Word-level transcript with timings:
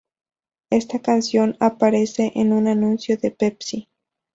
Esta 0.71 0.97
canción 0.99 1.55
aparece 1.59 2.31
en 2.33 2.53
un 2.53 2.67
anuncio 2.67 3.17
de 3.17 3.29
Pepsi. 3.29 3.87